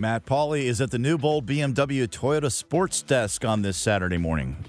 Matt 0.00 0.24
Pauley 0.24 0.66
is 0.66 0.80
at 0.80 0.92
the 0.92 0.98
new 0.98 1.18
Bowl 1.18 1.42
BMW 1.42 2.06
Toyota 2.06 2.52
Sports 2.52 3.02
Desk 3.02 3.44
on 3.44 3.62
this 3.62 3.76
Saturday 3.76 4.16
morning. 4.16 4.64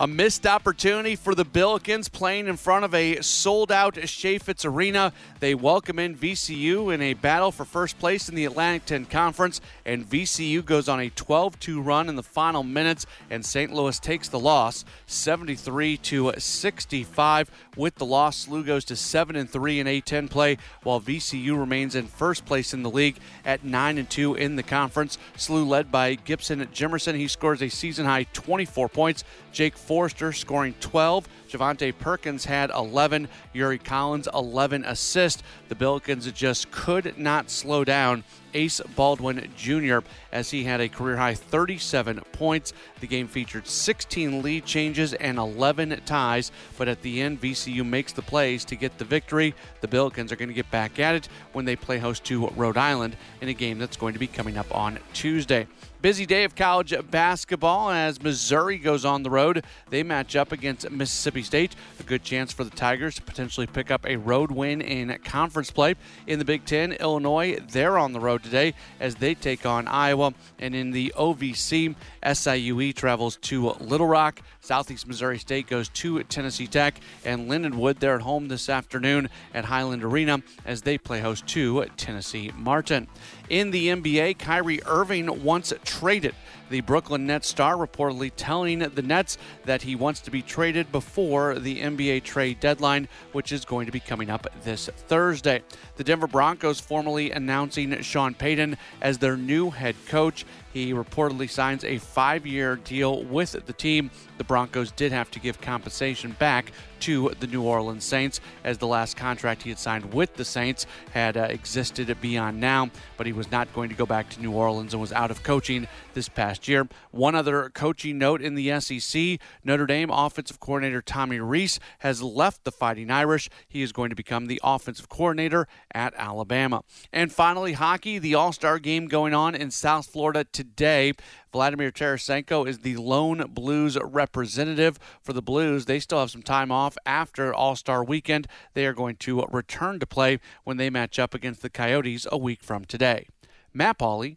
A 0.00 0.06
missed 0.06 0.46
opportunity 0.46 1.14
for 1.14 1.34
the 1.34 1.44
Billikens 1.44 2.10
playing 2.10 2.46
in 2.46 2.56
front 2.56 2.86
of 2.86 2.94
a 2.94 3.20
sold 3.20 3.70
out 3.70 3.96
Chaifetz 3.96 4.64
Arena. 4.64 5.12
They 5.40 5.54
welcome 5.54 5.98
in 5.98 6.16
VCU 6.16 6.94
in 6.94 7.02
a 7.02 7.12
battle 7.12 7.52
for 7.52 7.66
first 7.66 7.98
place 7.98 8.26
in 8.26 8.34
the 8.34 8.46
Atlantic 8.46 8.86
10 8.86 9.04
Conference, 9.04 9.60
and 9.84 10.08
VCU 10.08 10.64
goes 10.64 10.88
on 10.88 11.00
a 11.00 11.10
12 11.10 11.60
2 11.60 11.82
run 11.82 12.08
in 12.08 12.16
the 12.16 12.22
final 12.22 12.62
minutes, 12.62 13.04
and 13.28 13.44
St. 13.44 13.74
Louis 13.74 14.00
takes 14.00 14.30
the 14.30 14.38
loss 14.38 14.86
73 15.04 15.98
to 15.98 16.32
65. 16.38 17.50
With 17.76 17.96
the 17.96 18.06
loss, 18.06 18.46
SLU 18.46 18.64
goes 18.64 18.86
to 18.86 18.96
7 18.96 19.36
and 19.36 19.50
3 19.50 19.80
in 19.80 19.86
A10 19.86 20.30
play, 20.30 20.56
while 20.82 21.02
VCU 21.02 21.58
remains 21.58 21.94
in 21.94 22.06
first 22.06 22.46
place 22.46 22.72
in 22.72 22.82
the 22.82 22.90
league 22.90 23.18
at 23.44 23.64
9 23.64 23.98
and 23.98 24.08
2 24.08 24.34
in 24.34 24.56
the 24.56 24.62
conference. 24.62 25.18
SLU 25.36 25.68
led 25.68 25.92
by 25.92 26.14
Gibson 26.14 26.60
Jimerson. 26.68 27.16
He 27.16 27.28
scores 27.28 27.60
a 27.60 27.68
season 27.68 28.06
high 28.06 28.24
24 28.32 28.88
points. 28.88 29.24
Jake 29.52 29.76
Forrester 29.90 30.32
scoring 30.32 30.76
12. 30.78 31.28
Javonte 31.50 31.92
Perkins 31.98 32.44
had 32.44 32.70
11. 32.70 33.26
Yuri 33.52 33.76
Collins 33.76 34.28
11 34.32 34.84
assists. 34.84 35.42
The 35.68 35.74
Billikens 35.74 36.32
just 36.32 36.70
could 36.70 37.18
not 37.18 37.50
slow 37.50 37.82
down 37.82 38.22
Ace 38.54 38.80
Baldwin 38.94 39.50
Jr. 39.56 39.98
as 40.30 40.52
he 40.52 40.62
had 40.62 40.80
a 40.80 40.88
career 40.88 41.16
high 41.16 41.34
37 41.34 42.20
points. 42.30 42.72
The 43.00 43.08
game 43.08 43.26
featured 43.26 43.66
16 43.66 44.42
lead 44.42 44.64
changes 44.64 45.12
and 45.14 45.38
11 45.38 46.00
ties, 46.06 46.52
but 46.78 46.86
at 46.86 47.02
the 47.02 47.20
end, 47.20 47.40
VCU 47.40 47.84
makes 47.84 48.12
the 48.12 48.22
plays 48.22 48.64
to 48.66 48.76
get 48.76 48.96
the 48.98 49.04
victory. 49.04 49.56
The 49.80 49.88
Billikens 49.88 50.30
are 50.30 50.36
going 50.36 50.50
to 50.50 50.54
get 50.54 50.70
back 50.70 51.00
at 51.00 51.16
it 51.16 51.28
when 51.52 51.64
they 51.64 51.74
play 51.74 51.98
host 51.98 52.22
to 52.26 52.46
Rhode 52.50 52.78
Island 52.78 53.16
in 53.40 53.48
a 53.48 53.54
game 53.54 53.80
that's 53.80 53.96
going 53.96 54.12
to 54.12 54.20
be 54.20 54.28
coming 54.28 54.56
up 54.56 54.72
on 54.72 55.00
Tuesday. 55.14 55.66
Busy 56.02 56.24
day 56.24 56.44
of 56.44 56.54
college 56.54 56.94
basketball 57.10 57.90
as 57.90 58.22
Missouri 58.22 58.78
goes 58.78 59.04
on 59.04 59.22
the 59.22 59.28
road. 59.28 59.62
They 59.90 60.02
match 60.02 60.34
up 60.34 60.50
against 60.50 60.90
Mississippi 60.90 61.42
State. 61.42 61.76
A 61.98 62.02
good 62.04 62.24
chance 62.24 62.54
for 62.54 62.64
the 62.64 62.70
Tigers 62.70 63.16
to 63.16 63.22
potentially 63.22 63.66
pick 63.66 63.90
up 63.90 64.06
a 64.06 64.16
road 64.16 64.50
win 64.50 64.80
in 64.80 65.14
conference 65.24 65.70
play. 65.70 65.96
In 66.26 66.38
the 66.38 66.44
Big 66.46 66.64
Ten, 66.64 66.92
Illinois, 66.92 67.58
they're 67.70 67.98
on 67.98 68.14
the 68.14 68.20
road 68.20 68.42
today 68.42 68.72
as 68.98 69.16
they 69.16 69.34
take 69.34 69.66
on 69.66 69.86
Iowa. 69.88 70.32
And 70.58 70.74
in 70.74 70.92
the 70.92 71.12
OVC, 71.18 71.94
SIUE 72.22 72.94
travels 72.94 73.36
to 73.36 73.72
Little 73.72 74.06
Rock. 74.06 74.40
Southeast 74.62 75.06
Missouri 75.06 75.38
State 75.38 75.66
goes 75.66 75.90
to 75.90 76.22
Tennessee 76.22 76.66
Tech. 76.66 76.98
And 77.26 77.50
Lindenwood, 77.50 77.98
they're 77.98 78.14
at 78.14 78.22
home 78.22 78.48
this 78.48 78.70
afternoon 78.70 79.28
at 79.52 79.66
Hyland 79.66 80.02
Arena 80.02 80.42
as 80.64 80.80
they 80.80 80.96
play 80.96 81.20
host 81.20 81.46
to 81.48 81.84
Tennessee 81.98 82.52
Martin. 82.56 83.06
In 83.50 83.70
the 83.70 83.88
NBA, 83.88 84.38
Kyrie 84.38 84.80
Irving 84.86 85.42
once 85.42 85.74
traded. 85.90 86.34
The 86.70 86.82
Brooklyn 86.82 87.26
Nets 87.26 87.48
star 87.48 87.74
reportedly 87.74 88.30
telling 88.36 88.78
the 88.78 89.02
Nets 89.02 89.36
that 89.64 89.82
he 89.82 89.96
wants 89.96 90.20
to 90.20 90.30
be 90.30 90.40
traded 90.40 90.92
before 90.92 91.58
the 91.58 91.80
NBA 91.80 92.22
trade 92.22 92.60
deadline, 92.60 93.08
which 93.32 93.50
is 93.50 93.64
going 93.64 93.86
to 93.86 93.92
be 93.92 93.98
coming 93.98 94.30
up 94.30 94.46
this 94.62 94.88
Thursday. 95.08 95.62
The 95.96 96.04
Denver 96.04 96.28
Broncos 96.28 96.78
formally 96.78 97.32
announcing 97.32 98.00
Sean 98.02 98.34
Payton 98.34 98.76
as 99.02 99.18
their 99.18 99.36
new 99.36 99.70
head 99.70 99.96
coach. 100.06 100.46
He 100.72 100.92
reportedly 100.92 101.50
signs 101.50 101.82
a 101.82 101.98
five 101.98 102.46
year 102.46 102.76
deal 102.76 103.24
with 103.24 103.66
the 103.66 103.72
team. 103.72 104.12
The 104.38 104.44
Broncos 104.44 104.92
did 104.92 105.10
have 105.10 105.30
to 105.32 105.40
give 105.40 105.60
compensation 105.60 106.36
back 106.38 106.70
to 107.00 107.32
the 107.40 107.46
New 107.46 107.62
Orleans 107.62 108.04
Saints 108.04 108.40
as 108.62 108.78
the 108.78 108.86
last 108.86 109.16
contract 109.16 109.62
he 109.62 109.70
had 109.70 109.78
signed 109.78 110.12
with 110.12 110.34
the 110.34 110.44
Saints 110.44 110.86
had 111.12 111.36
uh, 111.36 111.42
existed 111.50 112.14
beyond 112.20 112.60
now, 112.60 112.90
but 113.16 113.26
he 113.26 113.32
was 113.32 113.50
not 113.50 113.72
going 113.74 113.88
to 113.88 113.94
go 113.94 114.06
back 114.06 114.28
to 114.30 114.40
New 114.40 114.52
Orleans 114.52 114.92
and 114.92 115.00
was 115.00 115.12
out 115.12 115.30
of 115.30 115.42
coaching 115.42 115.88
this 116.14 116.28
past 116.28 116.59
year. 116.68 116.88
One 117.10 117.34
other 117.34 117.70
coaching 117.70 118.18
note 118.18 118.42
in 118.42 118.54
the 118.54 118.80
SEC 118.80 119.38
Notre 119.64 119.86
Dame 119.86 120.10
offensive 120.10 120.60
coordinator 120.60 121.02
Tommy 121.02 121.40
Rees 121.40 121.80
has 122.00 122.22
left 122.22 122.64
the 122.64 122.72
Fighting 122.72 123.10
Irish. 123.10 123.48
He 123.68 123.82
is 123.82 123.92
going 123.92 124.10
to 124.10 124.16
become 124.16 124.46
the 124.46 124.60
offensive 124.62 125.08
coordinator 125.08 125.66
at 125.92 126.14
Alabama. 126.16 126.82
And 127.12 127.32
finally, 127.32 127.72
hockey, 127.74 128.18
the 128.18 128.34
All 128.34 128.52
Star 128.52 128.78
game 128.78 129.06
going 129.06 129.34
on 129.34 129.54
in 129.54 129.70
South 129.70 130.06
Florida 130.06 130.44
today. 130.44 131.12
Vladimir 131.52 131.90
Tarasenko 131.90 132.66
is 132.68 132.78
the 132.78 132.96
lone 132.96 133.44
Blues 133.50 133.98
representative 134.00 134.98
for 135.20 135.32
the 135.32 135.42
Blues. 135.42 135.86
They 135.86 135.98
still 135.98 136.20
have 136.20 136.30
some 136.30 136.42
time 136.42 136.70
off 136.70 136.96
after 137.04 137.52
All 137.52 137.76
Star 137.76 138.04
weekend. 138.04 138.46
They 138.74 138.86
are 138.86 138.92
going 138.92 139.16
to 139.16 139.44
return 139.50 139.98
to 139.98 140.06
play 140.06 140.38
when 140.64 140.76
they 140.76 140.90
match 140.90 141.18
up 141.18 141.34
against 141.34 141.62
the 141.62 141.70
Coyotes 141.70 142.26
a 142.30 142.38
week 142.38 142.62
from 142.62 142.84
today. 142.84 143.26
Matt 143.72 143.98
Pauley, 143.98 144.36